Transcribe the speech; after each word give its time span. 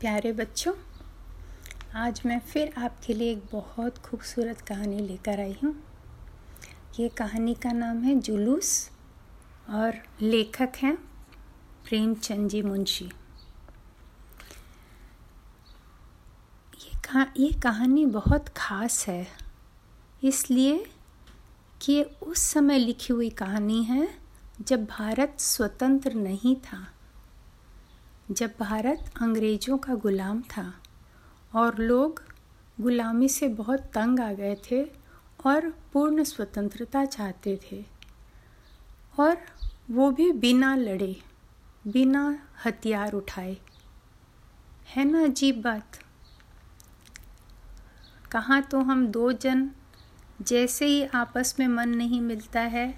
प्यारे 0.00 0.30
बच्चों, 0.32 0.72
आज 1.94 2.20
मैं 2.26 2.38
फिर 2.42 2.72
आपके 2.78 3.14
लिए 3.14 3.30
एक 3.32 3.42
बहुत 3.52 3.98
खूबसूरत 3.98 4.60
कहानी 4.60 4.98
लेकर 4.98 5.40
आई 5.40 5.56
हूँ। 5.64 5.74
ये 7.00 7.08
कहानी 7.08 7.54
का 7.54 7.72
नाम 7.72 7.98
है 8.02 8.14
जुलूस 8.18 8.70
और 9.70 9.94
लेखक 10.22 10.76
हैं 10.76 10.94
प्रेमचंद 11.84 12.48
जी 12.50 12.62
मुंशी। 12.62 13.04
ये 16.76 17.00
कहा, 17.04 17.26
ये 17.36 17.50
कहानी 17.62 18.04
बहुत 18.08 18.48
ख़ास 18.56 19.04
है, 19.08 19.26
इसलिए 20.22 20.84
कि 21.80 22.02
उस 22.02 22.42
समय 22.44 22.78
लिखी 22.78 23.12
हुई 23.12 23.28
कहानी 23.40 23.82
है 23.84 24.08
जब 24.62 24.84
भारत 24.86 25.36
स्वतंत्र 25.40 26.14
नहीं 26.14 26.56
था। 26.62 26.86
जब 28.30 28.50
भारत 28.60 29.04
अंग्रेज़ों 29.22 29.76
का 29.78 29.94
ग़ुलाम 29.94 30.40
था 30.50 30.62
और 31.52 31.78
लोग 31.78 32.22
ग़ुलामी 32.78 33.28
से 33.28 33.48
बहुत 33.54 33.80
तंग 33.94 34.20
आ 34.20 34.32
गए 34.32 34.54
थे 34.64 34.82
और 35.46 35.68
पूर्ण 35.92 36.24
स्वतंत्रता 36.24 37.04
चाहते 37.04 37.58
थे 37.62 37.84
और 39.20 39.36
वो 39.90 40.10
भी 40.10 40.30
बिना 40.34 40.74
लड़े, 40.74 41.16
बिना 41.86 42.22
हथियार 42.64 43.12
उठाए। 43.12 43.56
है 44.86 45.04
ना 45.04 45.22
अजीब 45.24 45.60
बात? 45.62 45.98
कहाँ 48.32 48.60
तो 48.62 48.80
हम 48.82 49.06
दो 49.08 49.32
जन 49.32 49.70
जैसे 50.42 50.86
ही 50.86 51.02
आपस 51.14 51.54
में 51.58 51.66
मन 51.68 51.88
नहीं 51.88 52.20
मिलता 52.20 52.60
है 52.60 52.94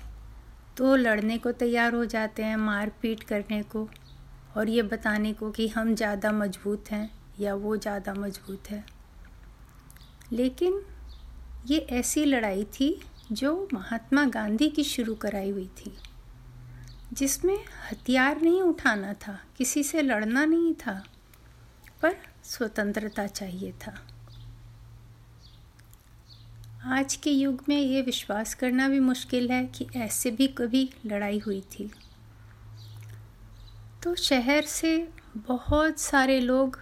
तो 0.77 0.95
लड़ने 0.97 1.39
को 1.39 1.53
तैयार 1.55 1.95
हो 1.95 2.05
जाते 2.07 2.45
हैं 2.45 2.57
मारपीट 2.59 3.23
करने 3.23 3.63
को। 3.63 3.89
और 4.57 4.69
ये 4.69 4.83
बताने 4.85 5.33
को 5.33 5.51
कि 5.51 5.69
हम 5.69 5.95
ज़्यादा 5.95 6.33
मज़बूत 6.33 6.91
हैं 6.91 7.11
या 7.41 7.55
वो 7.55 7.77
ज़्यादा 7.77 8.15
मज़बूत 8.15 8.71
है। 8.71 8.85
लेकिन 10.33 10.81
ये 11.67 11.79
ऐसी 11.93 12.25
लड़ाई 12.25 12.65
थी 12.75 12.99
जो 13.33 13.69
महात्मा 13.75 14.25
गांधी 14.27 14.69
की 14.69 14.85
शुरू 14.85 15.15
कराई 15.15 15.51
हुई 15.51 15.67
थी, 15.79 15.93
जिसमें 17.13 17.59
हथियार 17.91 18.41
नहीं 18.41 18.61
उठाना 18.63 19.13
था, 19.17 19.39
किसी 19.57 19.83
से 19.83 20.03
लड़ना 20.03 20.45
नहीं 20.45 20.73
था, 20.77 21.03
पर 22.03 22.17
स्वतंत्रता 22.45 23.27
चाहिए 23.27 23.73
था। 23.83 23.95
आज 26.89 27.15
के 27.17 27.31
युग 27.31 27.63
में 27.69 27.77
ये 27.77 28.01
विश्वास 28.03 28.55
करना 28.55 28.89
भी 28.89 29.01
मुश्किल 29.01 29.51
है 29.51 29.65
कि 29.69 29.87
ऐसे 29.97 30.31
भी 30.31 30.47
कभी 30.51 30.89
लड़ाई 31.07 31.39
हुई 31.39 31.61
थी। 31.71 31.91
तो 34.03 34.15
शहर 34.15 34.63
से 34.63 35.09
बहुत 35.37 35.99
सारे 36.01 36.41
लोग 36.41 36.79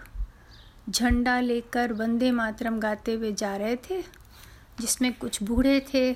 झंडा 0.89 1.39
लेकर 1.39 1.93
वंदे 1.93 2.31
मातरम 2.31 2.79
गाते 2.79 3.13
हुए 3.13 3.31
जा 3.33 3.57
रहे 3.57 3.75
थे, 3.75 4.01
जिसमें 4.79 5.13
कुछ 5.13 5.43
बूढ़े 5.43 5.79
थे, 5.93 6.13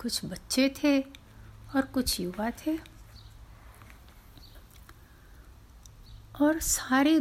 कुछ 0.00 0.24
बच्चे 0.24 0.74
थे 0.82 1.00
और 1.76 1.82
कुछ 1.82 2.20
युवा 2.20 2.50
थे। 2.50 2.78
और 6.42 6.60
सारे 6.60 7.20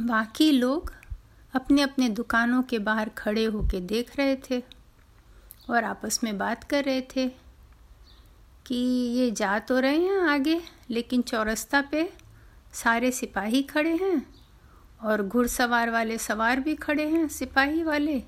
बाकी 0.00 0.50
लोग 0.52 0.92
अपने 1.54 1.82
अपने 1.82 2.08
दुकानों 2.08 2.62
के 2.62 2.78
बाहर 2.78 3.08
खड़े 3.08 3.44
होकर 3.44 3.80
देख 3.80 4.16
रहे 4.16 4.36
थे 4.50 4.62
और 5.70 5.84
आपस 5.84 6.20
में 6.24 6.38
बात 6.38 6.64
कर 6.64 6.84
रहे 6.84 7.02
थे। 7.16 7.41
कि 8.66 8.74
ये 8.74 9.30
जा 9.30 9.58
तो 9.58 9.78
रहे 9.80 9.98
हैं 9.98 10.20
आगे, 10.20 10.60
लेकिन 10.90 11.22
चौरस्ता 11.22 11.80
पे 11.80 12.12
सारे 12.72 13.10
सिपाही 13.12 13.62
खड़े 13.62 13.96
हैं 13.96 14.26
और 15.02 15.22
घुड़सवार 15.22 15.90
वाले 15.90 16.18
सवार 16.18 16.60
भी 16.60 16.74
खड़े 16.74 17.08
हैं, 17.08 17.28
सिपाही 17.28 17.82
वाले। 17.82 18.22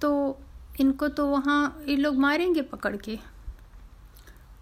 तो 0.00 0.38
इनको 0.80 1.08
तो 1.08 1.26
वहाँ 1.26 1.82
ये 1.88 1.96
लोग 1.96 2.16
मारेंगे 2.16 2.62
पकड़ 2.62 2.96
के। 2.96 3.18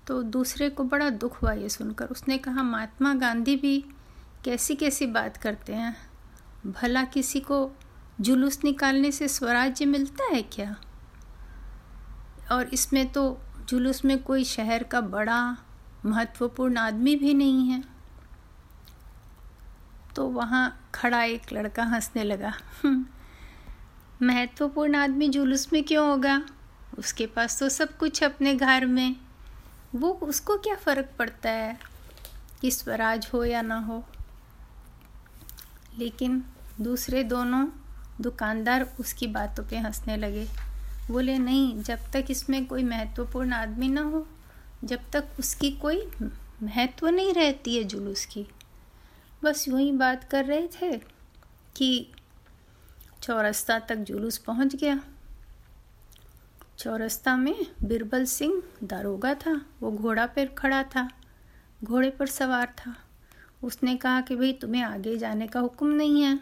तो 0.06 0.22
दूसरे 0.22 0.70
को 0.70 0.84
बड़ा 0.84 1.10
दुख 1.10 1.42
हुआ 1.42 1.52
ये 1.52 1.68
सुनकर। 1.68 2.06
उसने 2.06 2.38
कहा, 2.38 2.62
महात्मा 2.62 3.14
गांधी 3.14 3.56
भी 3.56 3.84
कैसी 4.44 4.74
कैसी 4.74 5.06
बात 5.06 5.36
करते 5.36 5.74
हैं। 5.74 5.96
भला 6.66 7.04
किसी 7.04 7.40
को 7.40 7.70
जुलूस 8.20 8.64
निकालने 8.64 9.12
से 9.12 9.28
स्वराज्य 9.28 9.84
मिलता 9.84 10.24
है 10.24 10.42
क्या? 10.42 10.76
और 12.52 12.66
इसमें 12.66 13.12
तो 13.12 13.38
जुलूस 13.68 14.04
में 14.04 14.22
कोई 14.22 14.44
शहर 14.44 14.82
का 14.82 15.00
बड़ा 15.00 15.56
महत्वपूर्ण 16.06 16.76
आदमी 16.76 17.16
भी 17.16 17.34
नहीं 17.34 17.68
है। 17.68 17.84
तो 20.16 20.26
वहाँ 20.26 20.90
खड़ा 20.94 21.22
एक 21.22 21.42
लड़का 21.52 21.84
हंसने 21.84 22.22
लगा। 22.22 22.54
हम्म, 22.84 23.06
महत्वपूर्ण 24.26 24.94
आदमी 24.94 25.28
जुलूस 25.28 25.72
में 25.72 25.84
क्यों 25.84 26.10
होगा? 26.10 26.42
उसके 26.98 27.26
पास 27.26 27.60
तो 27.60 27.68
सब 27.68 27.96
कुछ 27.96 28.24
अपने 28.24 28.54
घर 28.54 28.86
में। 28.86 29.16
वो 29.94 30.08
उसको 30.08 30.56
क्या 30.56 30.74
फ़र्क 30.74 31.08
पड़ता 31.18 31.50
है? 31.50 31.78
कि 32.60 32.70
स्वराज 32.70 33.30
हो 33.32 33.44
या 33.44 33.62
ना 33.62 33.78
हो। 33.78 34.04
लेकिन 35.98 36.44
दूसरे 36.80 37.24
दोनों 37.24 37.68
दुकानदार 38.20 38.94
उसकी 39.00 39.26
बातों 39.26 39.64
पे 39.64 39.78
हंसने 39.78 40.16
लगे। 40.16 40.65
बोले, 41.10 41.38
नहीं, 41.38 41.82
जब 41.82 41.98
तक 42.12 42.24
इसमें 42.30 42.66
कोई 42.66 42.82
महत्वपूर्ण 42.82 43.52
आदमी 43.52 43.88
ना 43.88 44.02
हो, 44.02 44.28
जब 44.84 45.10
तक 45.12 45.28
उसकी 45.38 45.70
कोई 45.70 46.10
महत्व 46.62 47.08
नहीं 47.08 47.34
रहती 47.34 47.76
है 47.76 47.84
जुलूस 47.84 48.26
की। 48.26 48.46
बस 49.44 49.68
यूँ 49.68 49.80
ही 49.80 49.92
बात 49.92 50.24
कर 50.24 50.44
रहे 50.44 50.68
थे 50.68 50.98
कि 51.76 52.12
चौरस्ता 53.22 53.78
तक 53.78 53.96
जुलूस 53.96 54.38
पहुँच 54.38 54.76
गया। 54.76 55.00
चौरस्ता 56.78 57.36
में 57.36 57.66
बिरबल 57.84 58.24
सिंह 58.24 58.62
दारोगा 58.84 59.34
था, 59.34 59.66
वो 59.80 59.92
घोड़ा 59.92 60.26
पर 60.26 60.46
खड़ा 60.46 60.82
था, 60.82 61.10
घोड़े 61.84 62.10
पर 62.10 62.26
सवार 62.26 62.66
था। 62.66 62.96
उसने 63.62 63.96
कहा 63.96 64.20
कि, 64.20 64.36
भाई, 64.36 64.52
तुम्हें 64.52 64.82
आगे 64.82 65.16
जाने 65.16 65.46
का 65.46 65.60
हुक्म 65.60 65.86
नहीं 65.86 66.22
है। 66.22 66.40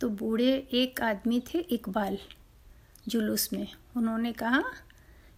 तो 0.00 0.08
बूढ़े 0.08 0.68
एक 0.72 1.00
आदमी 1.00 1.40
थे 1.40 1.58
इकबाल। 1.58 2.18
जुलूस 3.08 3.52
में। 3.52 3.68
उन्होंने 3.96 4.32
कहा 4.32 4.62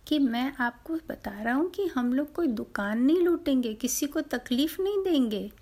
कि 0.07 0.19
मैं 0.19 0.53
आपको 0.61 0.95
बता 0.95 1.43
रहा 1.43 1.55
हूँ 1.55 1.71
कि 1.71 1.87
हम 1.87 2.13
लोग 2.13 2.33
कोई 2.33 2.47
दुकान 2.47 3.03
नहीं 3.03 3.21
लूटेंगे, 3.21 3.75
किसी 3.75 4.07
को 4.07 4.21
तकलीफ़ 4.21 4.83
नहीं 4.83 5.03
देंगे। 5.05 5.53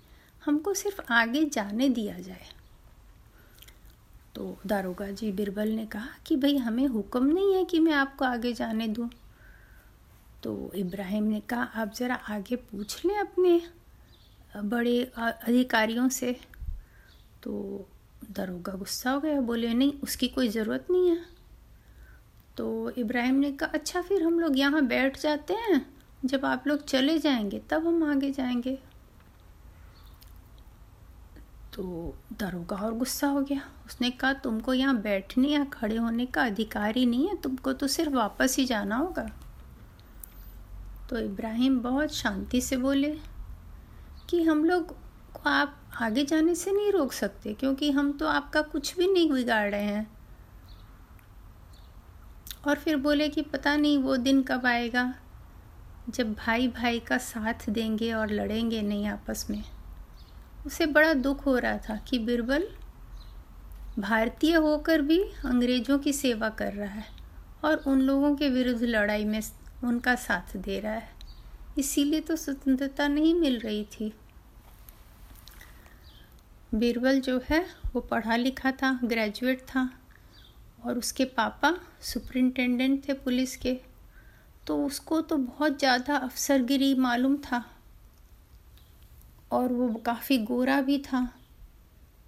हमको 0.45 0.73
सिर्फ़ 0.73 1.01
आगे 1.11 1.45
जाने 1.45 1.89
दिया 1.89 2.19
जाए। 2.19 2.49
तो 4.35 4.57
दारोगा 4.67 5.07
जी 5.11 5.31
बिरबल 5.31 5.69
ने 5.69 5.85
कहा 5.85 6.07
कि 6.25 6.35
भाई, 6.35 6.57
हमें 6.57 6.87
हुक्म 6.87 7.25
नहीं 7.25 7.55
है 7.55 7.65
कि 7.65 7.79
मैं 7.79 7.93
आपको 7.93 8.25
आगे 8.25 8.53
जाने 8.53 8.87
दूँ। 8.87 9.09
तो 10.43 10.71
इब्राहिम 10.75 11.23
ने 11.23 11.39
कहा, 11.39 11.63
आप 11.63 11.93
ज़रा 11.93 12.15
आगे 12.15 12.55
पूछ 12.55 13.05
लें 13.05 13.17
अपने 13.17 13.61
बड़े 14.57 15.11
अधिकारियों 15.17 16.09
से। 16.09 16.39
तो 17.43 17.85
दरोगा 18.31 18.73
गुस्सा 18.73 19.11
हो 19.11 19.19
गया, 19.19 19.41
बोले, 19.41 19.73
नहीं, 19.73 19.93
उसकी 19.93 20.27
कोई 20.27 20.49
ज़रूरत 20.49 20.87
नहीं 20.91 21.09
है। 21.09 21.38
तो 22.59 22.89
इब्राहिम 22.89 23.35
ने 23.35 23.51
कहा 23.51 23.69
अच्छा 23.73 24.01
फिर 24.01 24.23
हम 24.23 24.39
लोग 24.39 24.59
यहाँ 24.59 24.81
बैठ 24.81 25.19
जाते 25.19 25.53
हैं। 25.53 25.93
जब 26.25 26.45
आप 26.45 26.67
लोग 26.67 26.85
चले 26.85 27.19
जाएँगे, 27.19 27.61
तब 27.69 27.87
हम 27.87 28.03
आगे 28.03 28.31
जाएँगे। 28.31 28.79
तो 31.73 32.15
दरोगा 32.39 32.75
और 32.75 32.93
गुस्सा 32.93 33.27
हो 33.27 33.41
गया। 33.41 33.61
उसने 33.85 34.09
कहा, 34.11 34.33
तुमको 34.33 34.73
यहाँ 34.73 35.01
बैठने 35.01 35.47
या 35.47 35.63
खड़े 35.63 35.97
होने 35.97 36.25
का 36.25 36.43
अधिकार 36.43 36.95
ही 36.95 37.05
नहीं 37.05 37.27
है। 37.27 37.41
तुमको 37.41 37.73
तो 37.73 37.87
सिर्फ़ 37.87 38.13
वापस 38.13 38.55
ही 38.57 38.65
जाना 38.65 38.95
होगा। 38.95 39.29
तो 41.09 41.17
इब्राहिम 41.17 41.79
बहुत 41.79 42.13
शांति 42.13 42.61
से 42.61 42.77
बोले 42.77 43.19
कि, 44.29 44.43
हम 44.43 44.65
लोग 44.65 44.87
को 45.33 45.49
आप 45.49 45.77
आगे 46.01 46.25
जाने 46.25 46.55
से 46.55 46.71
नहीं 46.71 46.91
रोक 46.91 47.13
सकते, 47.13 47.53
क्योंकि 47.53 47.91
हम 47.91 48.13
तो 48.13 48.27
आपका 48.27 48.61
कुछ 48.61 48.97
भी 48.97 49.07
नहीं 49.07 49.31
बिगाड़ 49.31 49.71
रहे 49.71 49.83
हैं। 49.83 50.18
और 52.63 52.75
फिर 52.75 52.95
बोले 52.97 53.27
कि 53.29 53.41
पता 53.41 53.75
नहीं 53.75 53.97
वो 53.97 54.15
दिन 54.17 54.41
कब 54.43 54.65
आएगा, 54.65 55.13
जब 56.09 56.33
भाई 56.35 56.67
भाई 56.67 56.99
का 56.99 57.17
साथ 57.17 57.69
देंगे 57.69 58.11
और 58.13 58.31
लड़ेंगे 58.31 58.81
नहीं 58.81 59.07
आपस 59.07 59.45
में। 59.49 59.63
उसे 60.65 60.85
बड़ा 60.85 61.13
दुख 61.13 61.45
हो 61.45 61.57
रहा 61.57 61.77
था 61.77 61.95
कि 62.07 62.19
बिरबल 62.19 62.67
भारतीय 63.99 64.55
होकर 64.55 65.01
भी 65.01 65.21
अंग्रेज़ों 65.45 65.99
की 65.99 66.13
सेवा 66.13 66.49
कर 66.49 66.73
रहा 66.73 66.89
है 66.89 67.05
और 67.63 67.83
उन 67.87 68.01
लोगों 68.01 68.35
के 68.35 68.49
विरुद्ध 68.49 68.83
लड़ाई 68.83 69.25
में 69.25 69.41
उनका 69.83 70.15
साथ 70.15 70.55
दे 70.57 70.79
रहा 70.79 70.93
है। 70.93 71.09
इसीलिए 71.77 72.19
तो 72.19 72.35
स्वतंत्रता 72.35 73.07
नहीं 73.07 73.33
मिल 73.33 73.59
रही 73.59 73.83
थी। 73.91 74.13
बीरबल 76.75 77.19
जो 77.19 77.39
है, 77.49 77.65
वो 77.93 78.01
पढ़ा 78.01 78.35
लिखा 78.35 78.71
था, 78.71 78.99
ग्रेजुएट 79.03 79.61
था। 79.61 79.89
और 80.85 80.97
उसके 80.97 81.25
पापा 81.25 81.73
सुपरिंटेंडेंट 82.01 83.07
थे 83.07 83.13
पुलिस 83.13 83.55
के 83.57 83.73
तो 84.67 84.85
उसको 84.85 85.21
तो 85.21 85.37
बहुत 85.37 85.79
ज़्यादा 85.79 86.15
अफसरगिरी 86.15 86.93
मालूम 86.95 87.37
था 87.37 87.63
और 89.51 89.73
वो 89.73 89.93
काफ़ी 89.95 90.37
गोरा 90.37 90.81
भी 90.81 90.97
था। 90.97 91.27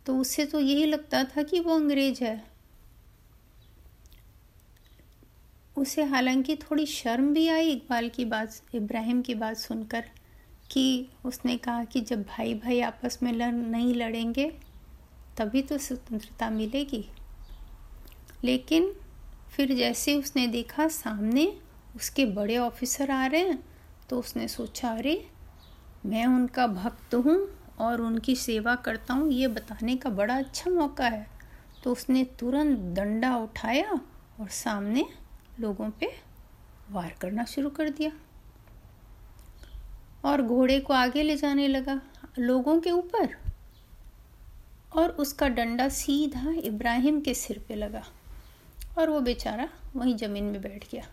तो 0.05 0.17
उसे 0.17 0.45
तो 0.45 0.59
यही 0.59 0.85
लगता 0.85 1.23
था 1.23 1.43
कि 1.43 1.59
वो 1.59 1.75
अंग्रेज़ 1.75 2.23
है। 2.23 2.43
उसे 5.77 6.03
हालाँकि 6.03 6.55
थोड़ी 6.55 6.85
शर्म 6.85 7.33
भी 7.33 7.47
आई 7.47 7.71
इकबाल 7.71 8.09
की 8.09 8.25
बात, 8.25 8.61
इब्राहिम 8.75 9.21
की 9.21 9.35
बात 9.35 9.57
सुनकर 9.57 10.05
कि 10.71 11.07
उसने 11.25 11.57
कहा 11.57 11.83
कि 11.83 12.01
जब 12.01 12.23
भाई 12.23 12.53
भाई 12.55 12.79
आपस 12.81 13.19
में 13.23 13.31
लड़, 13.33 13.51
नहीं 13.51 13.93
लड़ेंगे, 13.95 14.51
तभी 15.37 15.61
तो 15.61 15.77
स्वतंत्रता 15.77 16.49
मिलेगी। 16.49 17.05
लेकिन 18.43 18.91
फिर 19.51 19.73
जैसे 19.75 20.15
उसने 20.15 20.47
देखा 20.47 20.87
सामने 20.87 21.45
उसके 21.95 22.25
बड़े 22.25 22.57
ऑफिसर 22.57 23.11
आ 23.11 23.25
रहे 23.25 23.41
हैं 23.41 23.63
तो 24.09 24.19
उसने 24.19 24.47
सोचा, 24.47 24.89
अरे, 24.89 25.27
मैं 26.05 26.25
उनका 26.25 26.67
भक्त 26.67 27.15
हूँ 27.15 27.37
और 27.79 28.01
उनकी 28.01 28.35
सेवा 28.35 28.75
करता 28.75 29.13
हूँ, 29.13 29.31
ये 29.31 29.47
बताने 29.47 29.95
का 29.95 30.09
बड़ा 30.09 30.37
अच्छा 30.37 30.71
मौका 30.71 31.07
है। 31.07 31.27
तो 31.83 31.91
उसने 31.91 32.23
तुरंत 32.39 32.79
डंडा 32.95 33.35
उठाया 33.37 33.91
और 34.39 34.47
सामने 34.47 35.05
लोगों 35.59 35.89
पे 35.89 36.11
वार 36.91 37.13
करना 37.21 37.45
शुरू 37.45 37.69
कर 37.69 37.89
दिया 37.89 38.11
और 40.25 40.41
घोड़े 40.41 40.79
को 40.79 40.93
आगे 40.93 41.23
ले 41.23 41.35
जाने 41.37 41.67
लगा 41.67 42.01
लोगों 42.39 42.79
के 42.81 42.91
ऊपर 42.91 43.35
और 44.93 45.09
उसका 45.09 45.47
डंडा 45.49 45.87
सीधा 45.89 46.53
इब्राहिम 46.63 47.19
के 47.21 47.33
सिर 47.33 47.65
पे 47.67 47.75
लगा। 47.75 48.03
और 48.97 49.09
वो 49.09 49.19
बेचारा 49.21 49.67
वहीं 49.95 50.15
ज़मीन 50.17 50.43
में 50.43 50.61
बैठ 50.61 50.85
गया। 50.91 51.03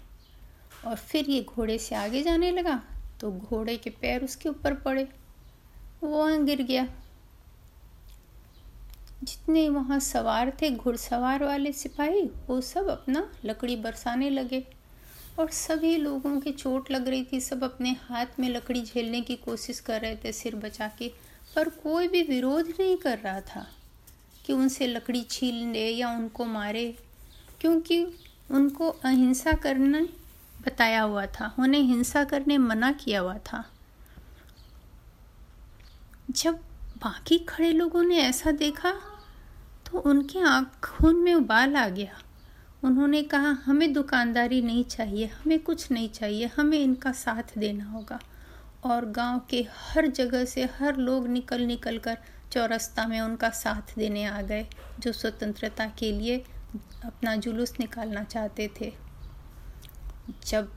और 0.86 0.96
फिर 0.96 1.30
ये 1.30 1.42
घोड़े 1.44 1.78
से 1.78 1.94
आगे 1.94 2.22
जाने 2.22 2.50
लगा 2.50 2.80
तो 3.20 3.30
घोड़े 3.32 3.76
के 3.76 3.90
पैर 3.92 4.24
उसके 4.24 4.48
ऊपर 4.48 4.74
पड़े, 4.76 5.08
वो 6.02 6.08
वहाँ 6.10 6.44
गिर 6.44 6.62
गया। 6.62 6.86
जितने 9.22 9.68
वहाँ 9.68 9.98
सवार 10.00 10.50
थे, 10.62 10.70
घुड़सवार 10.70 11.44
वाले 11.44 11.72
सिपाही, 11.72 12.22
वो 12.48 12.60
सब 12.60 12.88
अपना 12.88 13.28
लकड़ी 13.44 13.76
बरसाने 13.76 14.28
लगे। 14.30 14.62
और 15.38 15.50
सभी 15.50 15.96
लोगों 15.96 16.38
की 16.40 16.52
चोट 16.52 16.90
लग 16.90 17.08
रही 17.08 17.26
थी, 17.32 17.40
सब 17.40 17.64
अपने 17.64 17.96
हाथ 18.00 18.38
में 18.40 18.48
लकड़ी 18.48 18.82
झेलने 18.82 19.20
की 19.20 19.36
कोशिश 19.36 19.80
कर 19.80 20.00
रहे 20.00 20.16
थे 20.16 20.32
सिर 20.32 20.54
बचा 20.56 20.88
के, 20.98 21.08
पर 21.56 21.68
कोई 21.68 22.08
भी 22.08 22.22
विरोध 22.22 22.68
नहीं 22.70 22.96
कर 22.96 23.18
रहा 23.18 23.40
था 23.44 23.66
कि 24.46 24.52
उनसे 24.52 24.86
लकड़ी 24.86 25.22
छीन 25.22 25.72
ले 25.72 25.88
या 25.88 26.10
उनको 26.10 26.44
मारे। 26.44 26.94
क्योंकि 27.60 28.04
उनको 28.50 28.88
अहिंसा 28.88 29.52
करना 29.52 30.00
बताया 30.66 31.02
हुआ 31.02 31.26
था। 31.26 31.54
उन्हें 31.58 31.80
हिंसा 31.82 32.24
करने 32.24 32.58
मना 32.58 32.92
किया 32.92 33.20
हुआ 33.20 33.38
था। 33.38 33.64
जब 36.30 36.56
बाकी 37.02 37.38
खड़े 37.38 37.72
लोगों 37.72 38.02
ने 38.02 38.18
ऐसा 38.18 38.50
देखा 38.50 38.92
तो 39.86 39.98
उनके 39.98 40.38
आँखों 40.40 41.12
में 41.12 41.34
उबाल 41.34 41.76
आ 41.76 41.88
गया। 41.88 42.18
उन्होंने 42.84 43.22
कहा, 43.22 43.50
हमें 43.64 43.92
दुकानदारी 43.92 44.60
नहीं 44.62 44.84
चाहिए, 44.84 45.26
हमें 45.26 45.58
कुछ 45.58 45.90
नहीं 45.90 46.08
चाहिए, 46.08 46.50
हमें 46.56 46.78
इनका 46.78 47.12
साथ 47.12 47.58
देना 47.58 47.84
होगा। 47.84 48.20
और 48.84 49.06
गाँव 49.06 49.40
के 49.50 49.66
हर 49.76 50.06
जगह 50.06 50.44
से 50.44 50.64
हर 50.64 50.96
लोग 50.96 51.26
निकल 51.28 51.62
निकल 51.62 51.98
कर 51.98 52.18
चौरस्ता 52.52 53.06
में 53.06 53.20
उनका 53.20 53.50
साथ 53.50 53.98
देने 53.98 54.24
आ 54.24 54.42
गए, 54.42 54.66
जो 55.00 55.12
स्वतंत्रता 55.12 55.86
के 55.86 56.12
लिए 56.12 56.44
अपना 57.04 57.34
जुलूस 57.36 57.72
निकालना 57.80 58.22
चाहते 58.24 58.70
थे। 58.80 58.92
जब 60.46 60.72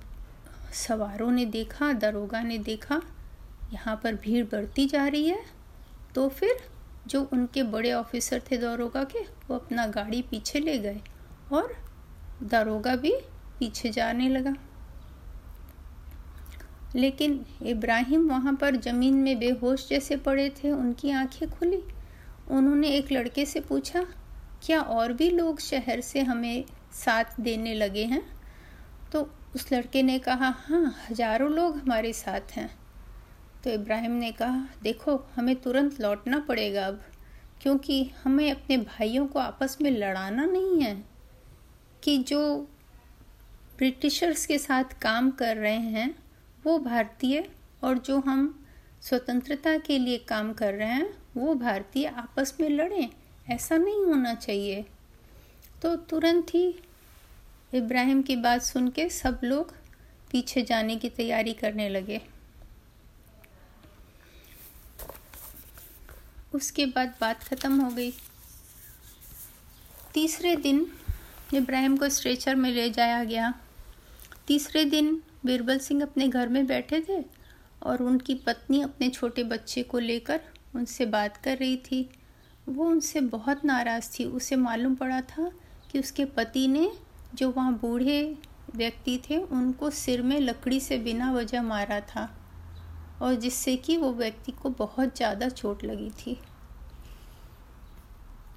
सवारों 0.74 1.32
ने 1.32 1.46
देखा, 1.46 1.92
दरोगा 1.94 2.42
ने 2.42 2.58
देखा, 2.60 3.02
यहाँ 3.74 4.00
पर 4.04 4.16
भीड़ 4.16 4.46
बढ़ती 4.46 4.86
जा 4.88 5.08
रही 5.08 5.28
है 5.28 5.40
तो 6.16 6.28
फिर 6.30 6.58
जो 7.08 7.22
उनके 7.34 7.64
बड़े 7.64 7.92
ऑफिसर 7.94 8.42
थे 8.52 8.58
दरोगा 8.58 9.04
के, 9.04 9.20
वो 9.20 9.56
अपना 9.56 9.86
गाड़ी 9.88 10.22
पीछे 10.22 10.60
ले 10.60 10.78
गए 10.78 11.02
और 11.54 11.76
दरोगा 12.44 12.96
भी 12.96 13.14
पीछे 13.60 13.90
जाने 13.90 14.28
लगा। 14.30 14.54
लेकिन 16.96 17.46
इब्राहिम 17.62 18.28
वहाँ 18.30 18.54
पर 18.54 18.76
ज़मीन 18.76 19.16
में 19.16 19.40
बेहोश 19.40 19.88
जैसे 19.90 20.16
पड़े 20.18 20.50
थे, 20.50 20.72
उनकी 20.72 21.12
आँखें 21.12 21.50
खुली। 21.50 21.84
उन्होंने 22.50 22.90
एक 22.90 23.12
लड़के 23.12 23.46
से 23.46 23.60
पूछा 23.60 24.06
क्या 24.64 24.82
और 24.82 25.14
भी 25.14 25.30
लोग 25.30 25.60
शहर 25.60 26.02
से 26.02 26.22
हमें 26.22 26.66
साथ 26.94 27.40
देने 27.40 27.74
लगे 27.74 28.04
हैं? 28.06 28.22
तो 29.12 29.22
उस 29.56 29.72
लड़के 29.74 30.04
ने 30.04 30.20
कहा 30.20 30.50
हाँ 30.60 30.96
हज़ारों 31.10 31.52
लोग 31.52 31.78
हमारे 31.78 32.14
साथ 32.14 32.52
हैं। 32.52 32.70
तो 33.64 33.70
इब्राहिम 33.70 34.12
ने 34.12 34.32
कहा, 34.32 34.68
देखो, 34.84 35.26
हमें 35.36 35.56
तुरंत 35.56 36.02
लौटना 36.02 36.40
पड़ेगा 36.40 36.86
अब, 36.86 37.02
क्योंकि 37.62 38.12
हमें 38.24 38.52
अपने 38.52 38.78
भाइयों 38.78 39.28
को 39.28 39.40
आपस 39.40 39.78
में 39.82 39.92
लड़ाना 39.92 40.46
नहीं 40.46 40.82
है 40.82 41.06
कि 42.04 42.18
जो 42.18 42.68
ब्रिटिशर्स 43.78 44.46
के 44.46 44.58
साथ 44.58 44.84
काम 45.02 45.32
कर 45.32 45.58
रहे 45.58 45.80
हैं, 45.92 46.16
वो 46.66 46.80
भारतीय 46.80 47.50
और 47.84 47.98
जो 47.98 48.20
हम 48.20 48.66
स्वतंत्रता 49.02 49.78
के 49.78 49.98
लिए 50.00 50.18
काम 50.18 50.54
कर 50.54 50.74
रहे 50.74 50.88
हैं, 50.88 51.14
वो 51.38 51.56
भारतीय 51.56 52.06
आपस 52.06 52.58
में 52.62 52.70
लड़ें। 52.70 53.10
ऐसा 53.52 53.78
नहीं 53.78 54.06
होना 54.06 54.34
चाहिए। 54.34 54.86
तो 55.82 55.96
तुरंत 55.96 56.54
ही 56.54 56.80
इब्राहिम 57.74 58.22
की 58.22 58.36
बात 58.36 58.62
सुन 58.62 58.90
के 58.90 59.10
सब 59.10 59.42
लोग 59.44 59.74
पीछे 60.32 60.62
जाने 60.62 60.96
की 60.96 61.10
तैयारी 61.10 61.54
करने 61.54 61.90
लगे। 61.90 62.22
उसके 66.54 66.86
बाद 66.86 67.14
बात 67.22 67.44
ख़त्म 67.44 67.80
हो 67.80 67.90
गई। 67.92 68.12
तीसरे 70.14 70.56
दिन 70.56 70.86
इब्राहिम 71.54 71.98
को 71.98 72.10
स्ट्रेचर 72.10 72.56
में 72.56 72.70
ले 72.72 72.90
जाया 72.90 73.24
गया। 73.24 73.54
तीसरे 74.48 74.86
दिन 74.86 75.22
बीरबल 75.46 75.80
सिंह 75.80 76.02
अपने 76.04 76.28
घर 76.28 76.48
में 76.48 76.66
बैठे 76.68 77.02
थे 77.10 77.24
और 77.84 78.02
उनकी 78.04 78.36
पत्नी 78.36 78.82
अपने 78.82 79.10
छोटे 79.10 79.44
बच्चे 79.44 79.84
को 79.84 80.00
लेकर 80.00 80.42
उनसे 80.76 81.06
बात 81.06 81.38
कर 81.38 81.58
रही 81.58 81.78
थी। 81.78 82.10
वो 82.68 82.86
उनसे 82.86 83.22
बहुत 83.22 83.66
नाराज़ 83.66 84.10
थी। 84.10 84.26
उसे 84.26 84.56
मालूम 84.56 84.96
पड़ा 84.96 85.22
था 85.22 85.52
कि 85.92 86.00
उसके 86.00 86.26
पति 86.28 86.68
ने 86.68 86.92
जो 87.36 87.50
वहाँ 87.52 87.74
बूढ़े 87.74 88.22
व्यक्ति 88.76 89.20
थे, 89.24 89.38
उनको 89.38 89.90
सिर 89.90 90.22
में 90.22 90.40
लकड़ी 90.40 90.80
से 90.80 90.98
बिना 91.00 91.32
वजह 91.34 91.62
मारा 91.64 92.00
था 92.02 92.30
और 93.22 93.36
जिससे 93.36 93.76
कि 93.78 93.98
वो 93.98 94.12
व्यक्ति 94.14 94.52
को 94.52 94.70
बहुत 94.70 95.16
ज़्यादा 95.18 95.50
चोट 95.50 95.84
लगी 95.84 96.10
थी। 96.18 96.38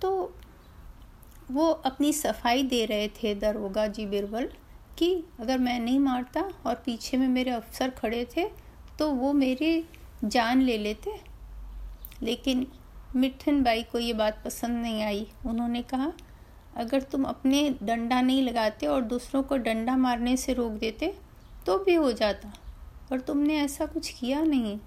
तो 0.03 0.35
वो 1.51 1.69
अपनी 1.71 2.13
सफ़ाई 2.13 2.63
दे 2.63 2.85
रहे 2.87 3.09
थे 3.17 3.35
दरोगा 3.35 3.87
जी 3.89 4.07
बिरबल 4.07 4.49
कि 4.99 5.13
अगर 5.41 5.59
मैं 5.59 5.79
नहीं 5.81 5.99
मारता 5.99 6.49
और 6.67 6.75
पीछे 6.85 7.17
में 7.17 7.27
मेरे 7.29 7.51
अफसर 7.51 7.91
खड़े 7.93 8.25
थे 8.37 8.45
तो 8.99 9.11
वो 9.13 9.33
मेरी 9.33 9.85
जान 10.25 10.63
ले 10.63 10.77
लेते। 10.79 11.19
लेकिन 12.23 12.67
मिठन 13.17 13.63
बाई 13.63 13.83
को 13.83 13.99
ये 13.99 14.13
बात 14.13 14.43
पसंद 14.45 14.83
नहीं 14.83 15.03
आई। 15.03 15.27
उन्होंने 15.47 15.83
कहा, 15.83 16.13
अगर 16.77 17.03
तुम 17.03 17.25
अपने 17.25 17.75
डंडा 17.83 18.21
नहीं 18.21 18.43
लगाते 18.43 18.87
और 18.87 19.03
दूसरों 19.03 19.43
को 19.43 19.57
डंडा 19.57 19.97
मारने 19.97 20.37
से 20.37 20.55
रोक 20.55 20.73
देते 20.73 21.15
तो 21.67 21.79
भी 21.79 21.95
हो 21.95 22.13
जाता। 22.13 22.53
पर 23.11 23.21
तुमने 23.21 23.57
ऐसा 23.57 23.87
कुछ 23.87 24.11
किया 24.11 24.41
नहीं। 24.41 24.79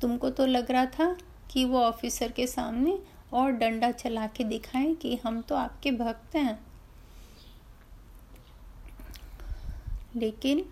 तुमको 0.00 0.30
तो 0.30 0.46
लग 0.46 0.70
रहा 0.70 0.86
था 0.86 1.16
कि 1.50 1.64
वो 1.64 1.80
ऑफिसर 1.80 2.32
के 2.32 2.46
सामने 2.46 2.98
और 3.32 3.52
डंडा 3.52 3.90
चला 3.90 4.26
के 4.26 4.44
दिखाएँ 4.44 4.94
कि 4.94 5.16
हम 5.16 5.40
तो 5.42 5.54
आपके 5.54 5.90
भक्त 5.90 6.36
हैं। 6.36 6.66
लेकिन 10.16 10.64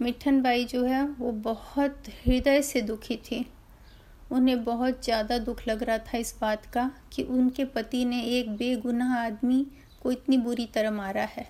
मिठन 0.00 0.42
बाई 0.42 0.64
जो 0.64 0.84
है, 0.84 1.06
वो 1.06 1.32
बहुत 1.32 2.02
हृदय 2.26 2.62
से 2.62 2.80
दुखी 2.82 3.16
थी। 3.16 3.52
उन्हें 4.32 4.62
बहुत 4.64 5.04
ज़्यादा 5.04 5.38
दुख 5.38 5.62
लग 5.68 5.82
रहा 5.82 5.98
था 5.98 6.18
इस 6.18 6.34
बात 6.40 6.66
का 6.66 6.90
कि 7.12 7.22
उनके 7.22 7.64
पति 7.64 8.04
ने 8.04 8.22
एक 8.38 8.50
बेगुनाह 8.56 9.14
आदमी 9.16 9.64
को 10.02 10.12
इतनी 10.12 10.36
बुरी 10.38 10.66
तरह 10.66 10.90
मारा 10.90 11.24
है। 11.24 11.46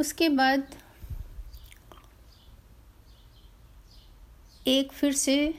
उसके 0.00 0.28
बाद 0.28 0.66
एक 4.66 4.92
फिर 4.92 5.12
से 5.12 5.54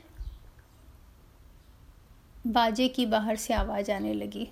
बाजे 2.48 2.88
की 2.88 3.06
बाहर 3.06 3.36
से 3.36 3.54
आवाज़ 3.54 3.92
आने 3.92 4.14
लगी। 4.14 4.48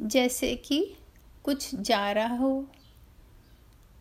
जैसे 0.00 0.54
कि 0.56 0.80
कुछ 1.44 1.74
जा 1.74 2.10
रहा 2.12 2.36
हो। 2.36 2.66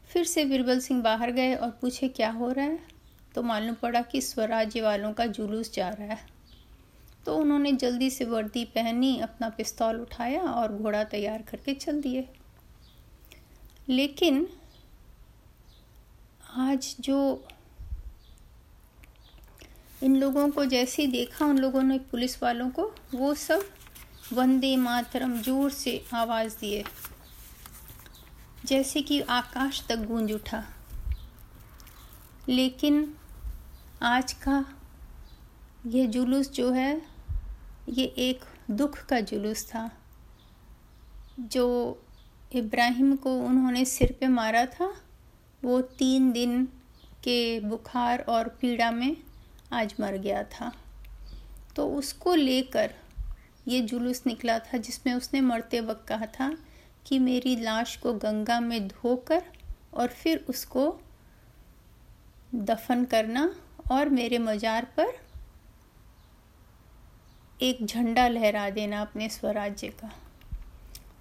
फिर 0.10 0.24
से 0.26 0.46
बीरबल 0.46 0.80
सिंह 0.80 1.02
बाहर 1.04 1.32
गए 1.32 1.56
और 1.56 1.70
पूछे, 1.72 2.08
क्या 2.08 2.30
हो 2.32 2.52
रहा 2.52 2.66
है? 2.66 2.97
तो 3.38 3.44
मालूम 3.44 3.76
पड़ा 3.76 4.02
कि 4.02 4.22
स्वराज्य 4.22 4.82
वालों 4.82 5.14
का 5.14 5.26
जुलूस 5.26 5.74
जा 5.74 5.90
रहा 5.90 6.08
है। 6.08 6.28
तो 7.26 7.38
उन्होंने 7.38 7.72
जल्दी 7.72 8.10
से 8.10 8.26
वर्दी 8.26 8.66
पहनी, 8.66 9.20
अपना 9.20 9.50
पिस्तौल 9.50 10.02
उठाया 10.02 10.42
और 10.42 10.74
घोड़ा 10.74 11.04
तैयार 11.04 11.42
करके 11.42 11.74
चल 11.74 12.02
दिए। 12.02 12.30
लेकिन 13.90 14.50
आज 16.56 16.96
जो 17.00 17.48
इन 20.04 20.16
लोगों 20.16 20.50
को 20.50 20.66
जैसे 20.66 21.02
ही 21.02 21.12
देखा, 21.12 21.46
उन 21.46 21.58
लोगों 21.58 21.84
ने 21.84 22.00
पुलिस 22.00 22.44
वालों 22.44 22.70
को, 22.70 22.96
वो 23.16 23.34
सब 23.34 23.70
वंदे 24.34 24.78
मातरम 24.78 25.42
ज़ोर 25.42 25.72
से 25.72 26.06
आवाज़ 26.14 26.58
दिए। 26.60 26.84
जैसे 28.66 29.02
कि 29.02 29.22
आकाश 29.22 29.88
तक 29.88 29.96
गूंज 29.96 30.32
उठा। 30.32 30.66
लेकिन 32.50 33.16
आज 34.04 34.34
का 34.34 34.66
ये 35.88 36.08
जुलूस 36.08 36.52
जो 36.52 36.72
है, 36.72 37.02
ये 37.90 38.06
एक 38.06 38.40
दुख 38.72 39.06
का 39.06 39.20
जुलूस 39.20 39.66
था, 39.66 39.92
जो 41.40 41.98
इब्राहिम 42.54 43.16
को 43.16 43.34
उन्होंने 43.40 43.86
सिर 43.86 44.18
पे 44.20 44.28
मारा 44.28 44.66
था। 44.66 44.94
वो 45.64 45.82
तीन 45.82 46.32
दिन 46.32 46.66
के 47.24 47.60
बुखार 47.60 48.20
और 48.20 48.48
पीड़ा 48.48 48.92
में 48.92 49.18
आज 49.74 49.96
मर 50.00 50.18
गया 50.18 50.44
था। 50.44 50.72
तो 51.76 51.90
उसको 51.90 52.36
लेकर 52.36 52.94
ये 53.68 53.82
जुलूस 53.82 54.24
निकला 54.28 54.60
था, 54.60 54.78
जिसमें 54.78 55.14
उसने 55.14 55.42
मरते 55.42 55.80
वक्त 55.80 56.08
कहा 56.08 56.26
था 56.26 56.58
कि 57.06 57.20
मेरी 57.20 57.56
लाश 57.56 57.98
को 57.98 58.14
गंगा 58.14 58.60
में 58.60 58.88
धोकर 58.88 59.44
और 59.94 60.08
फिर 60.08 60.46
उसको 60.50 61.02
दफन 62.56 63.06
करना 63.06 63.56
और 63.92 64.10
मेरे 64.10 64.38
मज़ार 64.40 64.88
पर 64.98 65.14
एक 67.60 67.86
झंडा 67.86 68.28
लहरा 68.28 68.70
देना 68.70 69.02
अपने 69.02 69.28
स्वराज्य 69.30 69.88
का। 70.00 70.12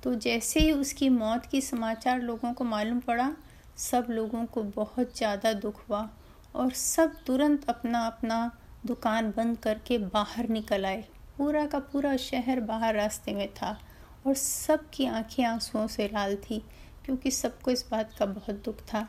तो 0.03 0.15
जैसे 0.17 0.61
ही 0.61 0.73
उसकी 0.73 1.09
मौत 1.09 1.47
की 1.47 1.61
समाचार 1.61 2.21
लोगों 2.21 2.53
को 2.53 2.65
मालूम 2.65 2.99
पड़ा, 3.01 3.31
सब 3.79 4.07
लोगों 4.11 4.45
को 4.47 4.63
बहुत 4.63 5.17
ज़्यादा 5.17 5.53
दुख 5.55 5.81
हुआ 5.89 6.09
और 6.55 6.71
सब 6.73 7.15
तुरंत 7.27 7.69
अपना 7.69 8.07
अपना 8.07 8.51
दुकान 8.87 9.31
बंद 9.37 9.59
करके 9.59 9.99
बाहर 9.99 10.49
निकल 10.49 10.87
आए। 10.87 11.05
पूरा 11.39 11.65
का 11.67 11.79
पूरा 11.83 12.17
शहर 12.17 12.61
बाहर 12.63 12.95
रास्ते 12.95 13.33
में 13.33 13.49
था 13.55 13.79
और 14.27 14.35
सब 14.35 14.89
की 14.91 15.07
आँखें 15.07 15.45
आंसुओं 15.45 15.87
से 15.87 16.07
लाल 16.09 16.37
थी, 16.41 16.63
क्योंकि 17.05 17.31
सबको 17.31 17.71
इस 17.71 17.85
बात 17.91 18.15
का 18.19 18.27
बहुत 18.27 18.63
दुख 18.65 18.81
था 18.85 19.07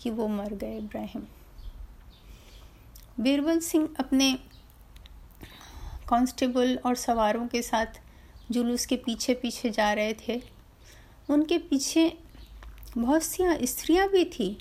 कि 0.00 0.10
वो 0.10 0.28
मर 0.28 0.54
गए, 0.54 0.76
इब्राहिम। 0.78 1.26
बीरबल 3.20 3.58
सिंह 3.58 3.88
अपने 3.98 4.38
कांस्टेबल 6.08 6.76
और 6.76 6.94
सवारों 6.94 7.48
के 7.48 7.62
साथ 7.62 7.86
जुलूस 8.50 8.86
के 8.86 8.96
पीछे 8.96 9.34
पीछे 9.34 9.70
जा 9.70 9.92
रहे 9.92 10.14
थे। 10.28 10.42
उनके 11.30 11.58
पीछे 11.58 12.18
बहुत 12.98 13.22
सी 13.22 13.66
स्त्रियाँ 13.66 14.08
भी 14.08 14.24
थी। 14.24 14.58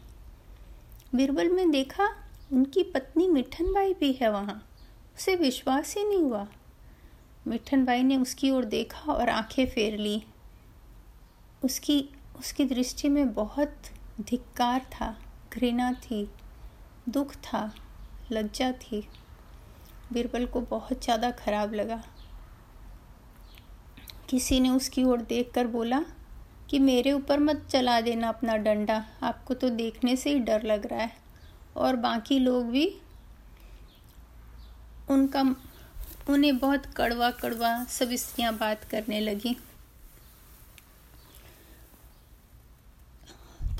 बीरबल 1.15 1.50
में 1.50 1.72
देखा, 1.72 2.15
उनकी 2.53 2.84
पत्नी 2.84 3.27
मिठन 3.27 3.74
बाई 3.74 3.94
भी 3.94 4.13
है 4.13 4.32
वहाँ। 4.32 4.70
उसे 5.18 5.36
विश्वास 5.36 5.96
ही 5.98 6.03
नहीं 6.03 6.20
हुआ। 6.20 6.48
मिठन 7.48 7.86
बाई 7.86 8.03
ने 8.03 8.18
उसकी 8.18 8.51
ओर 8.51 8.65
देखा 8.65 9.13
और 9.13 9.29
आँखें 9.29 9.68
फेर 9.68 9.98
ली। 9.98 10.24
उसकी 11.65 12.10
उसकी 12.39 12.65
दृष्टि 12.65 13.10
में 13.10 13.34
बहुत 13.34 13.75
धिक्कार 14.22 14.79
था, 14.79 15.20
घृणा 15.53 15.91
थी, 15.91 16.32
दुख 17.10 17.36
था। 17.36 17.75
लज्जा 18.31 18.71
थी। 18.81 19.07
बीरबल 20.13 20.45
को 20.45 20.62
बहुत 20.62 21.03
ज़्यादा 21.03 21.31
खराब 21.31 21.74
लगा। 21.74 22.01
किसी 24.29 24.59
ने 24.59 24.69
उसकी 24.69 25.03
ओर 25.03 25.21
देखकर 25.21 25.67
बोला 25.67 26.03
कि 26.69 26.79
मेरे 26.79 27.12
ऊपर 27.12 27.39
मत 27.39 27.65
चला 27.69 28.00
देना 28.01 28.27
अपना 28.29 28.55
डंडा, 28.57 29.03
आपको 29.24 29.53
तो 29.53 29.69
देखने 29.69 30.15
से 30.15 30.29
ही 30.29 30.39
डर 30.39 30.63
लग 30.63 30.86
रहा 30.86 31.01
है। 31.01 31.12
और 31.77 31.95
बाकी 31.95 32.39
लोग 32.39 32.69
भी 32.69 32.86
उनका, 35.09 35.41
उन्हें 36.29 36.57
बहुत 36.57 36.86
कड़वा 36.98 37.29
कड़वा 37.31 37.83
सब 37.89 38.12
स्त्रियाँ 38.13 38.53
बात 38.57 38.83
करने 38.83 39.19
लगी। 39.19 39.55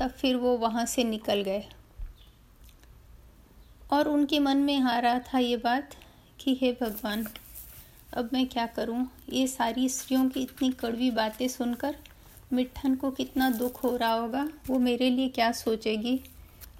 तब 0.00 0.10
फिर 0.10 0.36
वो 0.36 0.56
वहाँ 0.58 0.84
से 0.86 1.04
निकल 1.04 1.42
गए। 1.42 1.64
और 3.92 4.08
उनके 4.08 4.38
मन 4.38 4.56
में 4.56 4.80
आ 4.80 4.98
रहा 4.98 5.18
था 5.18 5.38
ये 5.38 5.56
बात 5.56 5.94
कि 6.40 6.58
हे 6.62 6.72
भगवान, 6.72 7.26
अब 8.14 8.30
मैं 8.32 8.46
क्या 8.46 8.66
करूँ? 8.66 9.06
ये 9.32 9.46
सारी 9.46 9.88
स्त्रियों 9.88 10.28
की 10.28 10.42
इतनी 10.42 10.70
कड़वी 10.70 11.10
बातें 11.10 11.46
सुनकर 11.48 11.96
मिठन 12.52 12.94
को 12.94 13.10
कितना 13.10 13.50
दुख 13.50 13.82
हो 13.84 13.96
रहा 13.96 14.12
होगा, 14.12 14.48
वो 14.68 14.78
मेरे 14.78 15.10
लिए 15.10 15.28
क्या 15.28 15.50
सोचेगी? 15.52 16.20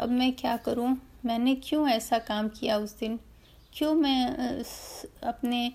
अब 0.00 0.08
मैं 0.08 0.32
क्या 0.32 0.56
करूँ? 0.56 0.96
मैंने 1.24 1.54
क्यों 1.54 1.88
ऐसा 1.88 2.18
काम 2.18 2.48
किया 2.48 2.76
उस 2.76 2.98
दिन? 2.98 3.18
क्यों 3.72 3.94
मैं 3.94 4.62
अपने 5.22 5.72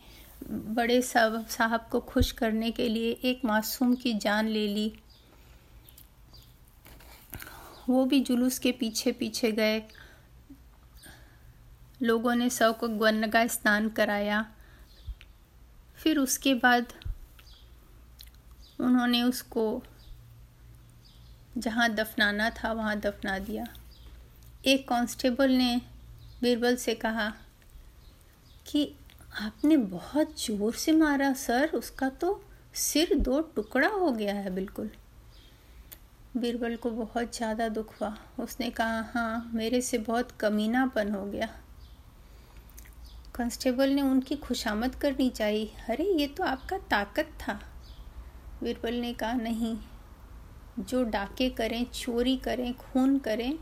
बड़े 0.51 1.01
साहब 1.01 1.45
साहब 1.47 1.87
को 1.91 1.99
खुश 1.99 2.31
करने 2.31 2.71
के 2.71 2.87
लिए 2.89 3.11
एक 3.23 3.45
मासूम 3.45 3.93
की 3.95 4.13
जान 4.13 4.47
ले 4.47 4.67
ली? 4.67 4.91
वो 7.89 8.05
भी 8.05 8.19
जुलूस 8.19 8.59
के 8.59 8.71
पीछे 8.71 9.11
पीछे 9.11 9.51
गए 9.51 9.79
लोगों 12.01 12.35
ने 12.35 12.49
सबको 12.49 12.87
गंगा 12.89 13.45
स्नान 13.47 13.89
कराया। 13.89 14.45
फिर 15.97 16.19
उसके 16.19 16.53
बाद 16.53 16.93
उन्होंने 18.79 19.21
उसको 19.23 19.81
जहाँ 21.57 21.89
दफनाना 21.89 22.49
था, 22.49 22.71
वहाँ 22.73 22.99
दफना 22.99 23.37
दिया। 23.39 23.65
एक 24.65 24.87
कांस्टेबल 24.87 25.51
ने 25.51 25.81
बीरबल 26.41 26.75
से 26.75 26.95
कहा, 26.95 27.29
कि 28.67 28.91
आपने 29.41 29.77
बहुत 29.77 30.41
ज़ोर 30.41 30.73
से 30.73 30.91
मारा 30.91 31.31
सर, 31.33 31.69
उसका 31.69 32.09
तो 32.11 32.41
सिर 32.75 33.13
दो 33.15 33.39
टुकड़ा 33.55 33.89
हो 33.89 34.11
गया 34.11 34.33
है 34.33 34.53
बिल्कुल। 34.55 34.89
बीरबल 36.37 36.75
को 36.75 36.89
बहुत 36.91 37.35
ज़्यादा 37.35 37.67
दुख 37.69 37.93
हुआ। 38.01 38.15
उसने 38.39 38.69
कहा 38.69 39.01
हाँ 39.13 39.51
मेरे 39.53 39.81
से 39.81 39.97
बहुत 39.99 40.31
कमीनापन 40.31 41.11
हो 41.11 41.25
गया। 41.25 41.49
कांस्टेबल 43.35 43.89
ने 43.89 44.01
उनकी 44.01 44.35
खुशामद 44.35 44.95
करनी 44.95 45.29
चाहिए। 45.29 45.65
अरे, 45.89 46.03
ये 46.03 46.27
तो 46.27 46.43
आपका 46.43 46.77
ताकत 46.77 47.29
था। 47.47 47.59
बीरबल 48.63 48.93
ने 48.93 49.13
कहा, 49.13 49.33
नहीं, 49.33 49.77
जो 50.79 51.03
डाके 51.03 51.49
करें, 51.49 51.85
चोरी 51.85 52.37
करें, 52.37 52.73
खून 52.73 53.17
करें, 53.17 53.59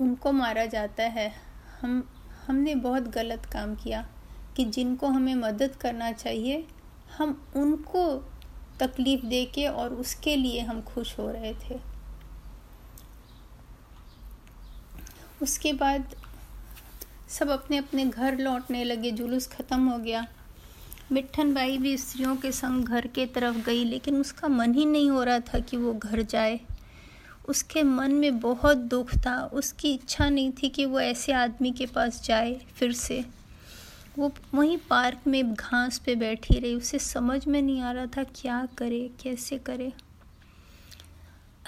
उनको 0.00 0.32
मारा 0.32 0.66
जाता 0.66 1.02
है। 1.02 1.34
हम, 1.80 2.08
हमने 2.46 2.74
बहुत 2.74 3.02
गलत 3.02 3.46
काम 3.46 3.74
किया 3.74 4.08
कि 4.56 4.64
जिनको 4.64 5.06
हमें 5.06 5.34
मदद 5.34 5.76
करना 5.76 6.12
चाहिए, 6.12 6.66
हम 7.18 7.52
उनको 7.56 8.32
तकलीफ़ 8.80 9.26
दे 9.26 9.44
के 9.44 9.66
और 9.66 9.94
उसके 9.94 10.36
लिए 10.36 10.60
हम 10.60 10.82
खुश 10.82 11.18
हो 11.18 11.30
रहे 11.30 11.54
थे। 11.54 11.80
उसके 15.42 15.72
बाद 15.72 16.21
सब 17.32 17.48
अपने 17.48 17.76
अपने 17.76 18.04
घर 18.04 18.38
लौटने 18.38 18.84
लगे, 18.84 19.10
जुलूस 19.10 19.46
ख़त्म 19.46 19.88
हो 19.88 19.98
गया। 19.98 20.26
मिट्ठन 21.12 21.54
बाई 21.54 21.78
भी 21.78 21.96
स्त्रियों 21.98 22.36
के 22.36 22.52
संग 22.52 22.84
घर 22.84 23.06
के 23.06 23.26
तरफ़ 23.26 23.56
गई, 23.56 23.84
लेकिन 23.84 24.20
उसका 24.20 24.48
मन 24.48 24.74
ही 24.74 24.84
नहीं 24.84 25.10
हो 25.10 25.22
रहा 25.24 25.40
था 25.40 25.58
कि 25.58 25.76
वो 25.76 25.94
घर 25.94 26.22
जाए। 26.22 26.60
उसके 27.48 27.82
मन 27.82 28.12
में 28.12 28.40
बहुत 28.40 28.76
दुख 28.76 29.14
था, 29.14 29.44
उसकी 29.44 29.94
इच्छा 29.94 30.28
नहीं 30.30 30.52
थी 30.52 30.68
कि 30.68 30.84
वो 30.84 31.00
ऐसे 31.00 31.32
आदमी 31.32 31.70
के 31.70 31.86
पास 31.86 32.22
जाए 32.24 32.60
फिर 32.74 32.92
से। 32.92 33.24
वो 34.18 34.32
वहीं 34.54 34.78
पार्क 34.78 35.18
में 35.26 35.54
घास 35.54 35.98
पे 35.98 36.14
बैठी 36.14 36.58
रही, 36.58 36.74
उसे 36.74 36.98
समझ 36.98 37.46
में 37.46 37.62
नहीं 37.62 37.80
आ 37.80 37.92
रहा 37.92 38.06
था 38.06 38.24
क्या 38.24 38.68
करे, 38.78 39.10
कैसे 39.22 39.58
करे। 39.58 39.92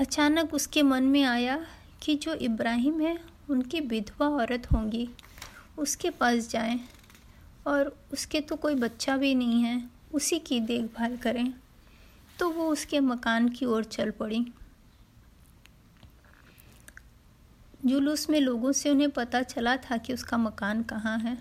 अचानक 0.01 0.55
उसके 0.55 0.83
मन 0.83 1.03
में 1.03 1.23
आया 1.23 1.67
कि 2.03 2.15
जो 2.15 2.35
इब्राहिम 2.35 3.01
है, 3.01 3.19
उनकी 3.51 3.81
विधवा 3.81 4.29
औरत 4.29 4.73
होंगी। 4.73 5.09
उसके 5.79 6.11
पास 6.11 6.49
जाएँ 6.49 6.81
और 7.67 7.97
उसके 8.13 8.41
तो 8.41 8.57
कोई 8.57 8.75
बच्चा 8.75 9.17
भी 9.17 9.35
नहीं 9.35 9.63
है, 9.63 9.91
उसी 10.15 10.39
की 10.39 10.61
देखभाल 10.61 11.17
करें। 11.17 11.55
तो 12.39 12.51
वो 12.51 12.69
उसके 12.69 13.01
मकान 13.01 13.49
की 13.49 13.67
ओर 13.67 13.85
चल 13.85 14.11
पड़ी। 14.11 14.47
जुलूस 17.87 18.31
में 18.31 18.41
लोगों 18.41 18.73
से 18.73 18.91
उन्हें 18.91 19.11
पता 19.11 19.43
चला 19.43 19.77
था 19.77 19.97
कि 19.97 20.13
उसका 20.13 20.37
मकान 20.37 20.83
कहाँ 20.83 21.19
है। 21.19 21.37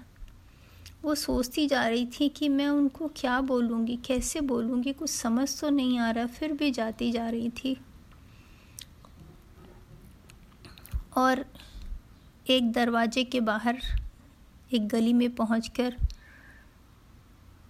वो 1.03 1.15
सोचती 1.15 1.67
जा 1.67 1.87
रही 1.87 2.05
थी 2.05 2.29
कि 2.29 2.49
मैं 2.49 2.67
उनको 2.67 3.07
क्या 3.07 3.41
बोलूँगी, 3.41 3.95
कैसे 3.95 4.41
बोलूँगी, 4.41 4.93
कुछ 4.93 5.09
समझ 5.09 5.59
तो 5.61 5.69
नहीं 5.69 5.99
आ 5.99 6.11
रहा, 6.11 6.25
फिर 6.25 6.53
भी 6.53 6.71
जाती 6.71 7.11
जा 7.11 7.29
रही 7.29 7.49
थी। 7.49 7.77
और 11.17 11.45
एक 12.47 12.71
दरवाजे 12.71 13.23
के 13.23 13.39
बाहर 13.39 13.81
एक 14.73 14.87
गली 14.87 15.13
में 15.13 15.35
पहुंचकर 15.35 15.95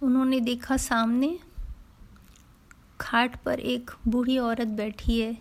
उन्होंने 0.02 0.40
देखा 0.40 0.76
सामने 0.76 1.38
खाट 3.00 3.36
पर 3.42 3.60
एक 3.60 3.90
बूढ़ी 4.08 4.38
औरत 4.38 4.66
बैठी 4.66 5.20
है, 5.20 5.38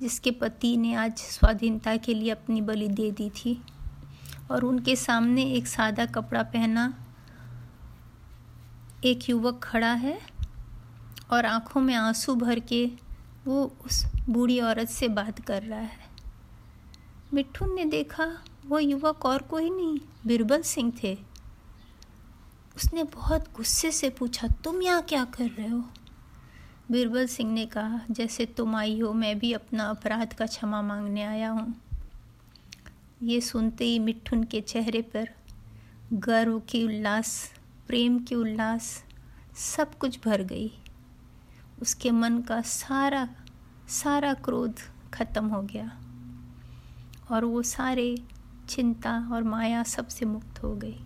जिसके 0.00 0.30
पति 0.30 0.76
ने 0.76 0.94
आज 0.94 1.18
स्वाधीनता 1.18 1.96
के 1.96 2.14
लिए 2.14 2.30
अपनी 2.30 2.60
बलि 2.60 2.88
दे 2.88 3.10
दी 3.10 3.30
थी 3.30 3.62
और 4.50 4.64
उनके 4.64 4.96
सामने 4.96 5.44
एक 5.44 5.66
सादा 5.66 6.06
कपड़ा 6.06 6.42
पहना 6.42 7.06
एक 9.04 9.30
युवक 9.30 9.60
खड़ा 9.62 9.92
है 9.92 10.20
और 11.30 11.46
आँखों 11.46 11.80
में 11.80 11.94
आँसू 11.94 12.34
भर 12.34 12.60
के 12.60 12.92
वो 13.46 13.76
उस 13.86 14.04
बूढ़ी 14.28 14.60
औरत 14.60 14.88
से 14.88 15.08
बात 15.08 15.40
कर 15.40 15.62
रहा 15.62 15.80
है। 15.80 16.08
मिट्ठू 17.34 17.74
ने 17.74 17.84
देखा 17.84 18.42
वो 18.70 18.78
युवक 18.78 19.26
और 19.26 19.42
कोई 19.42 19.70
नहीं, 19.70 19.98
बिरबल 20.26 20.62
सिंह 20.62 20.92
थे। 21.02 21.18
उसने 22.76 23.04
बहुत 23.04 23.44
गुस्से 23.56 23.90
से 23.90 24.10
पूछा, 24.10 24.48
तुम 24.48 24.82
यहाँ 24.82 25.02
क्या 25.02 25.24
कर 25.24 25.44
रहे 25.44 25.68
हो? 25.68 25.84
बीरबल 26.90 27.26
सिंह 27.26 27.52
ने 27.52 27.66
कहा, 27.66 28.00
जैसे 28.10 28.46
तुम 28.46 28.76
आई 28.76 29.00
हो, 29.00 29.12
मैं 29.12 29.38
भी 29.38 29.52
अपना 29.52 29.84
अपराध 29.84 30.32
का 30.32 30.46
क्षमा 30.46 30.82
मांगने 30.82 31.22
आया 31.22 31.50
हूँ। 31.50 31.74
ये 33.22 33.40
सुनते 33.40 33.84
ही 33.84 33.98
मिट्ठुन 33.98 34.44
के 34.44 34.60
चेहरे 34.60 35.02
पर 35.02 35.28
गर्व 36.12 36.60
की 36.60 36.84
उल्लास, 36.84 37.52
प्रेम 37.86 38.18
की 38.18 38.34
उल्लास, 38.34 39.04
सब 39.56 39.98
कुछ 39.98 40.24
भर 40.24 40.42
गई। 40.42 40.72
उसके 41.82 42.10
मन 42.10 42.40
का 42.40 42.60
सारा 42.60 43.28
सारा 43.88 44.34
क्रोध 44.34 44.74
खत्म 45.14 45.46
हो 45.46 45.62
गया। 45.62 46.00
और 47.30 47.44
वो 47.44 47.62
सारे 47.62 48.16
चिंता 48.70 49.12
और 49.32 49.42
माया 49.42 49.82
सबसे 49.82 50.24
मुक्त 50.24 50.62
हो 50.62 50.74
गई। 50.74 50.96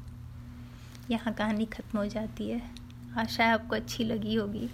यहाँ 1.10 1.32
कहानी 1.34 1.64
ख़त्म 1.64 1.98
हो 1.98 2.06
जाती 2.06 2.48
है। 2.50 2.62
आशा 3.18 3.44
है 3.44 3.52
आपको 3.52 3.76
अच्छी 3.76 4.04
लगी 4.04 4.34
होगी। 4.34 4.68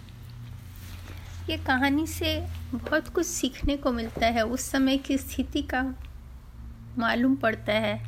ये 1.51 1.57
कहानी 1.57 2.07
से 2.07 2.35
बहुत 2.75 3.09
कुछ 3.09 3.27
सीखने 3.27 3.77
को 3.77 3.93
मिलता 3.93 4.27
है। 4.27 4.43
उस 4.43 4.71
समय 4.71 4.99
की 4.99 5.19
स्थिति 5.19 5.63
का 5.63 5.83
मालूम 6.99 7.37
पड़ता 7.37 7.73
है 7.73 7.99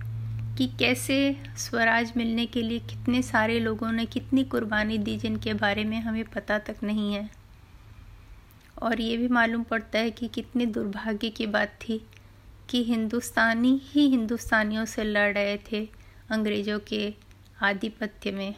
कि 0.58 0.66
कैसे 0.78 1.16
स्वराज 1.56 2.12
मिलने 2.16 2.46
के 2.46 2.62
लिए 2.62 2.78
कितने 2.80 3.22
सारे 3.22 3.58
लोगों 3.60 3.92
ने 3.92 4.06
कितनी 4.06 4.44
कुर्बानी 4.44 4.98
दी 4.98 5.16
जिनके 5.16 5.54
बारे 5.54 5.84
में 5.84 6.00
हमें 6.00 6.24
पता 6.24 6.58
तक 6.58 6.82
नहीं 6.82 7.12
है। 7.14 7.28
और 8.82 9.00
ये 9.00 9.16
भी 9.16 9.28
मालूम 9.28 9.62
पड़ता 9.62 9.98
है 9.98 10.10
कि 10.10 10.28
कितनी 10.28 10.66
दुर्भाग्य 10.66 11.30
की 11.30 11.46
बात 11.46 11.78
थी 11.80 12.00
कि 12.72 12.82
हिंदुस्तानी 12.84 13.80
ही 13.84 14.06
हिंदुस्तानियों 14.08 14.84
से 14.84 15.04
लड़ 15.04 15.32
रहे 15.34 15.56
थे 15.72 15.88
अंग्रेज़ों 16.30 16.78
के 16.78 17.14
आधिपत्य 17.62 18.30
में। 18.30 18.54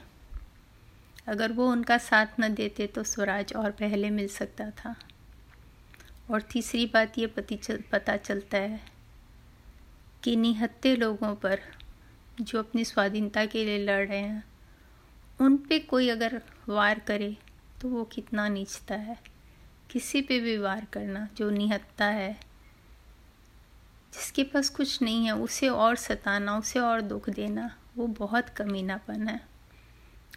अगर 1.29 1.53
वो 1.53 1.67
उनका 1.71 1.99
साथ 1.99 2.41
न 2.41 2.55
देते 2.55 2.87
तो 2.87 3.03
स्वराज 3.03 3.53
और 3.55 3.71
पहले 3.71 4.11
मिल 4.11 4.29
सकता 4.29 4.71
था। 4.71 4.95
और 6.31 6.43
तीसरी 6.43 6.87
बात 6.87 7.19
ये 7.19 7.27
पति 7.27 7.57
चल, 7.57 7.83
पता 7.93 8.17
चलता 8.17 8.59
है 8.59 8.81
कि 10.23 10.37
निहत्ते 10.37 10.95
लोगों 10.97 11.35
पर 11.35 11.61
जो 12.41 12.59
अपनी 12.59 12.85
स्वाधीनता 12.85 13.47
के 13.47 13.65
लिए 13.65 13.79
लड़ 13.79 14.07
रहे 14.09 14.19
हैं 14.19 14.45
उन 15.41 15.57
पे 15.57 15.79
कोई 15.79 16.09
अगर 16.09 16.41
वार 16.69 16.99
करे 16.99 17.37
तो 17.83 17.89
वो 17.89 18.05
कितना 18.05 18.49
नीचता 18.49 18.95
है। 18.95 19.19
किसी 19.91 20.23
पे 20.23 20.41
भी 20.41 20.59
वार 20.59 20.87
करना 20.93 21.29
जो 21.37 21.51
निहत्ता 21.51 22.05
है 22.05 22.54
जिसके 24.15 24.45
पास 24.45 24.69
कुछ 24.69 25.03
नहीं 25.03 25.27
है, 25.27 25.37
उसे 25.37 25.69
और 25.69 25.97
सताना, 25.97 26.59
उसे 26.59 26.79
और 26.79 27.01
दुख 27.01 27.31
देना, 27.31 27.77
वो 27.97 28.07
बहुत 28.07 28.49
कमीनापन 28.49 29.29
है। 29.29 29.41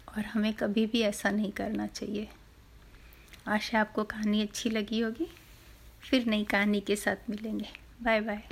और 0.08 0.24
हमें 0.24 0.54
कभी 0.54 0.86
भी 0.86 1.00
ऐसा 1.00 1.30
नहीं 1.30 1.52
करना 1.52 1.86
चाहिए। 1.86 2.28
आशा, 3.46 3.80
आपको 3.80 4.04
कहानी 4.04 4.42
अच्छी 4.42 4.70
लगी 4.70 5.00
होगी? 5.00 5.34
फिर 6.00 6.26
नई 6.26 6.44
कहानी 6.44 6.80
के 6.80 6.96
साथ 6.96 7.30
मिलेंगे। 7.30 7.68
Bye 8.02 8.20
bye 8.20 8.48